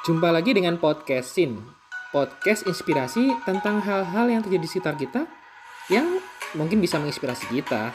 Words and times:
Jumpa 0.00 0.32
lagi 0.32 0.56
dengan 0.56 0.80
podcast 0.80 1.36
Sin. 1.36 1.60
Podcast 2.08 2.64
inspirasi 2.64 3.36
tentang 3.44 3.84
hal-hal 3.84 4.32
yang 4.32 4.40
terjadi 4.40 4.64
di 4.64 4.70
sekitar 4.72 4.96
kita 4.96 5.28
yang 5.92 6.24
mungkin 6.56 6.80
bisa 6.80 6.96
menginspirasi 6.96 7.44
kita. 7.52 7.92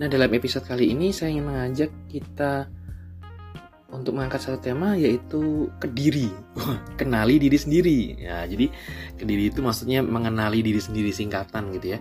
Nah, 0.00 0.08
dalam 0.08 0.32
episode 0.32 0.64
kali 0.64 0.88
ini 0.88 1.12
saya 1.12 1.36
ingin 1.36 1.44
mengajak 1.44 1.92
kita 2.08 2.72
untuk 3.92 4.16
mengangkat 4.16 4.40
satu 4.40 4.56
tema 4.56 4.96
yaitu 4.96 5.68
kediri. 5.76 6.32
Kenali 6.96 7.36
diri 7.36 7.60
sendiri. 7.60 8.00
Ya, 8.16 8.48
jadi 8.48 8.72
kediri 9.20 9.52
itu 9.52 9.60
maksudnya 9.60 10.00
mengenali 10.00 10.64
diri 10.64 10.80
sendiri 10.80 11.12
singkatan 11.12 11.76
gitu 11.76 11.92
ya. 11.92 12.00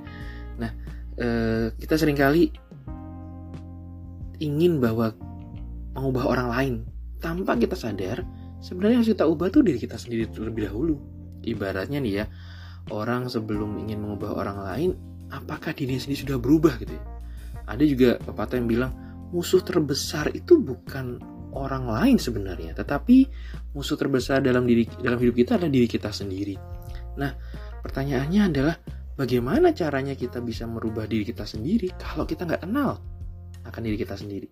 Nah, 0.55 0.98
eh, 1.19 1.75
kita 1.75 1.99
sering 1.99 2.15
kali 2.15 2.49
ingin 4.39 4.79
bahwa 4.79 5.11
mengubah 5.93 6.25
orang 6.31 6.47
lain 6.49 6.73
tanpa 7.19 7.59
kita 7.59 7.75
sadar 7.75 8.23
sebenarnya 8.63 9.03
harus 9.03 9.11
kita 9.11 9.27
ubah 9.27 9.51
tuh 9.51 9.63
diri 9.63 9.79
kita 9.79 9.99
sendiri 9.99 10.31
terlebih 10.31 10.71
dahulu. 10.71 10.95
Ibaratnya 11.43 11.99
nih 11.99 12.13
ya, 12.23 12.25
orang 12.91 13.27
sebelum 13.27 13.79
ingin 13.83 14.03
mengubah 14.03 14.35
orang 14.35 14.57
lain, 14.63 14.89
apakah 15.31 15.75
diri 15.75 15.99
sendiri 15.99 16.27
sudah 16.27 16.37
berubah 16.39 16.75
gitu 16.79 16.95
ya? 16.95 17.03
Ada 17.69 17.83
juga 17.85 18.09
pepatah 18.19 18.55
yang 18.59 18.67
bilang 18.67 18.91
musuh 19.29 19.61
terbesar 19.61 20.31
itu 20.35 20.59
bukan 20.59 21.21
orang 21.55 21.87
lain 21.87 22.17
sebenarnya, 22.17 22.75
tetapi 22.75 23.29
musuh 23.73 23.95
terbesar 23.95 24.43
dalam 24.43 24.67
diri 24.67 24.85
dalam 24.99 25.17
hidup 25.17 25.35
kita 25.37 25.57
adalah 25.57 25.71
diri 25.71 25.87
kita 25.87 26.09
sendiri. 26.11 26.55
Nah, 27.17 27.31
pertanyaannya 27.81 28.41
adalah 28.41 28.75
bagaimana 29.19 29.75
caranya 29.75 30.15
kita 30.15 30.39
bisa 30.39 30.63
merubah 30.63 31.03
diri 31.03 31.27
kita 31.27 31.43
sendiri 31.43 31.91
kalau 31.99 32.23
kita 32.23 32.47
nggak 32.47 32.63
kenal 32.63 33.03
akan 33.67 33.81
diri 33.83 33.99
kita 33.99 34.15
sendiri. 34.15 34.47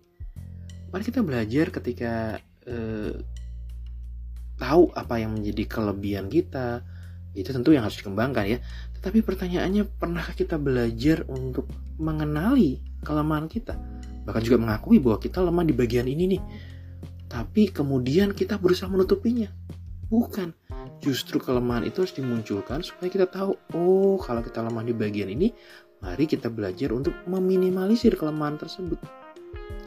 Mari 0.92 1.02
kita 1.08 1.24
belajar 1.24 1.72
ketika 1.72 2.36
eh, 2.68 3.16
tahu 4.60 4.92
apa 4.92 5.14
yang 5.16 5.32
menjadi 5.32 5.64
kelebihan 5.64 6.28
kita, 6.28 6.84
itu 7.32 7.48
tentu 7.48 7.72
yang 7.72 7.88
harus 7.88 7.96
dikembangkan 7.96 8.44
ya. 8.44 8.58
Tetapi 9.00 9.24
pertanyaannya, 9.24 9.88
pernahkah 9.96 10.34
kita 10.36 10.60
belajar 10.60 11.24
untuk 11.30 11.70
mengenali 11.96 12.82
kelemahan 13.06 13.46
kita. 13.46 13.78
Bahkan 14.26 14.42
juga 14.44 14.58
mengakui 14.60 15.00
bahwa 15.00 15.18
kita 15.22 15.40
lemah 15.40 15.64
di 15.64 15.74
bagian 15.76 16.04
ini 16.10 16.36
nih. 16.36 16.42
Tapi 17.28 17.72
kemudian 17.72 18.32
kita 18.34 18.58
berusaha 18.58 18.88
menutupinya. 18.90 19.48
Bukan. 20.08 20.52
Justru 20.98 21.38
kelemahan 21.38 21.86
itu 21.86 22.02
harus 22.02 22.14
dimunculkan 22.14 22.82
supaya 22.82 23.08
kita 23.08 23.26
tahu, 23.30 23.54
oh 23.74 24.18
kalau 24.18 24.42
kita 24.42 24.62
lemah 24.62 24.82
di 24.82 24.94
bagian 24.94 25.30
ini, 25.30 25.54
mari 26.02 26.26
kita 26.26 26.50
belajar 26.50 26.90
untuk 26.90 27.14
meminimalisir 27.30 28.18
kelemahan 28.18 28.58
tersebut. 28.58 28.98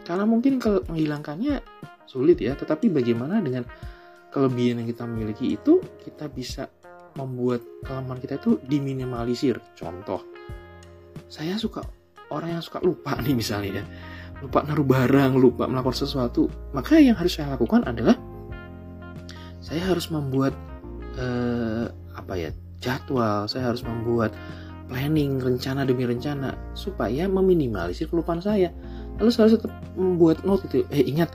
Karena 0.08 0.24
mungkin 0.24 0.58
kalau 0.58 0.82
menghilangkannya 0.88 1.60
sulit 2.08 2.40
ya, 2.40 2.56
tetapi 2.56 2.88
bagaimana 2.88 3.44
dengan 3.44 3.68
kelebihan 4.32 4.84
yang 4.84 4.88
kita 4.88 5.04
miliki 5.04 5.60
itu 5.60 5.84
kita 6.04 6.32
bisa 6.32 6.72
membuat 7.20 7.60
kelemahan 7.84 8.20
kita 8.24 8.40
itu 8.40 8.56
diminimalisir. 8.64 9.60
Contoh, 9.76 10.24
saya 11.28 11.60
suka 11.60 11.84
orang 12.32 12.58
yang 12.58 12.64
suka 12.64 12.80
lupa 12.80 13.20
nih 13.20 13.36
misalnya 13.36 13.84
ya 13.84 13.86
lupa 14.42 14.66
naruh 14.66 14.88
barang 14.88 15.38
lupa 15.38 15.68
melakukan 15.70 16.08
sesuatu 16.08 16.50
maka 16.74 16.98
yang 16.98 17.14
harus 17.14 17.38
saya 17.38 17.54
lakukan 17.54 17.86
adalah 17.86 18.18
saya 19.62 19.86
harus 19.86 20.10
membuat 20.10 20.56
eh, 21.18 21.86
apa 22.16 22.34
ya 22.38 22.50
jadwal. 22.84 23.48
Saya 23.48 23.72
harus 23.72 23.84
membuat 23.84 24.36
planning 24.92 25.40
rencana 25.40 25.88
demi 25.88 26.04
rencana 26.04 26.60
supaya 26.76 27.28
meminimalisir 27.32 28.12
kelupaan 28.12 28.44
saya. 28.44 28.76
Lalu 29.20 29.30
saya 29.32 29.48
harus 29.48 29.56
tetap 29.62 29.74
membuat 29.96 30.44
note 30.44 30.68
itu 30.68 30.84
eh 30.92 31.04
ingat 31.08 31.32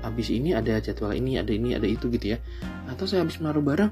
habis 0.00 0.28
ini 0.28 0.52
ada 0.52 0.80
jadwal 0.80 1.12
ini 1.12 1.36
ada 1.40 1.52
ini 1.52 1.76
ada 1.76 1.84
itu 1.84 2.08
gitu 2.08 2.36
ya. 2.36 2.38
Atau 2.88 3.04
saya 3.04 3.24
habis 3.24 3.36
menaruh 3.40 3.60
barang 3.60 3.90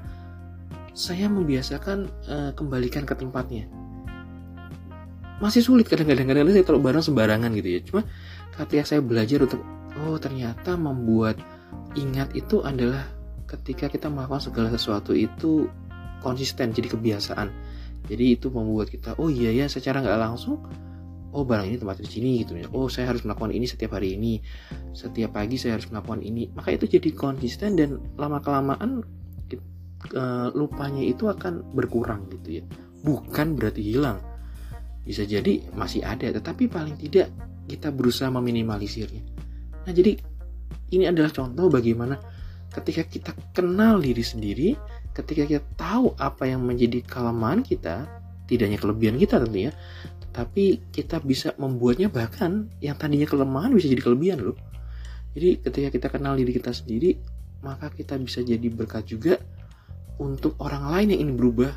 saya 0.93 1.29
membiasakan 1.29 1.97
eh, 2.29 2.51
kembalikan 2.57 3.05
ke 3.05 3.13
tempatnya. 3.13 3.69
Masih 5.41 5.65
sulit 5.65 5.89
kadang-kadang 5.89 6.29
kadang 6.29 6.53
saya 6.53 6.65
taruh 6.65 6.81
barang 6.81 7.03
sembarangan 7.05 7.53
gitu 7.57 7.69
ya. 7.69 7.79
Cuma 7.85 8.01
ketika 8.53 8.95
saya 8.95 9.01
belajar 9.01 9.45
untuk 9.45 9.61
oh 10.05 10.17
ternyata 10.17 10.73
membuat 10.73 11.37
ingat 11.93 12.33
itu 12.33 12.65
adalah 12.65 13.05
ketika 13.53 13.85
kita 13.89 14.07
melakukan 14.09 14.41
segala 14.41 14.73
sesuatu 14.73 15.13
itu 15.13 15.69
konsisten 16.25 16.73
jadi 16.73 16.89
kebiasaan. 16.89 17.53
Jadi 18.09 18.35
itu 18.35 18.51
membuat 18.51 18.91
kita 18.91 19.15
oh 19.15 19.31
iya 19.31 19.53
ya 19.53 19.71
secara 19.71 20.03
nggak 20.03 20.19
langsung 20.19 20.59
oh 21.33 21.43
barang 21.47 21.65
ini 21.71 21.77
tempat 21.79 22.03
di 22.03 22.09
sini 22.11 22.45
gitu 22.45 22.53
ya 22.59 22.67
oh 22.75 22.91
saya 22.91 23.09
harus 23.09 23.25
melakukan 23.25 23.55
ini 23.55 23.65
setiap 23.65 23.97
hari 23.97 24.13
ini 24.13 24.37
setiap 24.93 25.33
pagi 25.33 25.55
saya 25.55 25.79
harus 25.79 25.87
melakukan 25.87 26.19
ini. 26.19 26.51
Maka 26.51 26.75
itu 26.75 26.85
jadi 26.89 27.09
konsisten 27.15 27.79
dan 27.79 28.03
lama 28.19 28.43
kelamaan 28.43 29.05
uh, 30.11 30.51
lupanya 30.51 30.99
itu 30.99 31.31
akan 31.31 31.63
berkurang 31.71 32.27
gitu 32.27 32.59
ya. 32.59 32.63
Bukan 33.03 33.55
berarti 33.55 33.79
hilang. 33.83 34.19
Bisa 35.03 35.27
jadi 35.27 35.59
masih 35.75 36.03
ada, 36.03 36.31
tetapi 36.31 36.71
paling 36.71 36.95
tidak 36.95 37.27
kita 37.67 37.91
berusaha 37.91 38.31
meminimalisirnya. 38.31 39.23
Nah, 39.83 39.91
jadi 39.91 40.15
ini 40.95 41.07
adalah 41.07 41.31
contoh 41.31 41.67
bagaimana 41.67 42.15
ketika 42.73 43.03
kita 43.05 43.31
kenal 43.53 44.01
diri 44.01 44.25
sendiri, 44.25 44.69
ketika 45.13 45.45
kita 45.45 45.63
tahu 45.77 46.17
apa 46.17 46.49
yang 46.49 46.65
menjadi 46.65 47.05
kelemahan 47.05 47.61
kita, 47.61 48.09
tidak 48.49 48.65
hanya 48.67 48.79
kelebihan 48.81 49.15
kita 49.21 49.37
tentunya, 49.39 49.71
tetapi 50.27 50.81
kita 50.89 51.21
bisa 51.21 51.53
membuatnya 51.61 52.09
bahkan 52.09 52.67
yang 52.81 52.97
tadinya 52.97 53.29
kelemahan 53.29 53.71
bisa 53.71 53.87
jadi 53.87 54.01
kelebihan 54.01 54.41
loh. 54.41 54.57
Jadi 55.37 55.61
ketika 55.61 55.89
kita 55.93 56.07
kenal 56.09 56.33
diri 56.33 56.51
kita 56.53 56.73
sendiri, 56.73 57.17
maka 57.61 57.93
kita 57.93 58.17
bisa 58.17 58.41
jadi 58.41 58.67
berkat 58.73 59.05
juga 59.07 59.37
untuk 60.17 60.57
orang 60.61 60.89
lain 60.89 61.07
yang 61.15 61.29
ingin 61.29 61.37
berubah. 61.37 61.71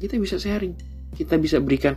Kita 0.00 0.16
bisa 0.16 0.40
sharing, 0.40 0.74
kita 1.12 1.36
bisa 1.36 1.60
berikan 1.60 1.96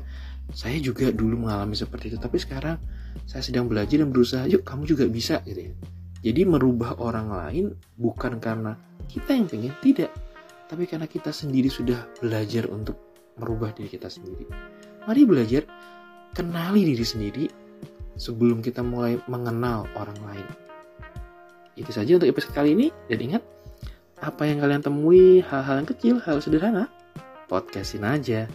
saya 0.52 0.78
juga 0.84 1.10
dulu 1.10 1.48
mengalami 1.48 1.78
seperti 1.78 2.12
itu 2.12 2.18
tapi 2.20 2.38
sekarang 2.40 2.76
saya 3.24 3.44
sedang 3.44 3.68
belajar 3.72 4.04
dan 4.04 4.12
berusaha 4.12 4.44
yuk 4.48 4.68
kamu 4.68 4.84
juga 4.88 5.06
bisa 5.08 5.40
gitu 5.48 5.72
ya 5.72 5.74
jadi 6.22 6.46
merubah 6.46 7.02
orang 7.02 7.34
lain 7.34 7.66
bukan 7.98 8.38
karena 8.38 8.78
kita 9.10 9.34
yang 9.34 9.50
pengen 9.50 9.74
tidak. 9.82 10.14
Tapi 10.70 10.88
karena 10.88 11.10
kita 11.10 11.34
sendiri 11.34 11.68
sudah 11.68 12.08
belajar 12.22 12.70
untuk 12.70 12.96
merubah 13.42 13.74
diri 13.74 13.90
kita 13.90 14.08
sendiri. 14.08 14.46
Mari 15.10 15.22
belajar 15.26 15.66
kenali 16.32 16.88
diri 16.88 17.04
sendiri 17.04 17.46
sebelum 18.16 18.62
kita 18.62 18.86
mulai 18.86 19.18
mengenal 19.28 19.90
orang 19.98 20.20
lain. 20.30 20.48
Itu 21.76 21.90
saja 21.90 22.16
untuk 22.16 22.30
episode 22.30 22.54
kali 22.54 22.78
ini. 22.78 22.88
Dan 23.10 23.20
ingat 23.20 23.44
apa 24.22 24.46
yang 24.46 24.62
kalian 24.62 24.86
temui 24.86 25.42
hal-hal 25.42 25.82
yang 25.82 25.90
kecil 25.90 26.16
hal 26.22 26.38
sederhana 26.38 26.86
podcastin 27.50 28.06
aja 28.06 28.46